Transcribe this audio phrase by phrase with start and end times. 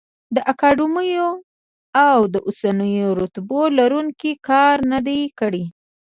[0.35, 1.29] د اکاډمیو
[2.33, 5.63] د اوسنیو رتبو لروونکي کار نه دی کړی.